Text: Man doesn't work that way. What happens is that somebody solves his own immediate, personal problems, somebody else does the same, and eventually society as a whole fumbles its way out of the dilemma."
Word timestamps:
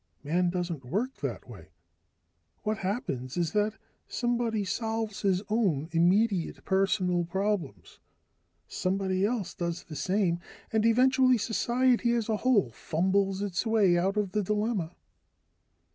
Man 0.23 0.49
doesn't 0.49 0.83
work 0.83 1.17
that 1.17 1.47
way. 1.47 1.67
What 2.63 2.79
happens 2.79 3.37
is 3.37 3.51
that 3.51 3.73
somebody 4.07 4.63
solves 4.65 5.21
his 5.21 5.43
own 5.47 5.89
immediate, 5.91 6.65
personal 6.65 7.23
problems, 7.25 7.99
somebody 8.67 9.23
else 9.23 9.53
does 9.53 9.83
the 9.83 9.95
same, 9.95 10.39
and 10.73 10.87
eventually 10.87 11.37
society 11.37 12.13
as 12.13 12.29
a 12.29 12.37
whole 12.37 12.71
fumbles 12.71 13.43
its 13.43 13.63
way 13.63 13.95
out 13.95 14.17
of 14.17 14.31
the 14.31 14.41
dilemma." 14.41 14.95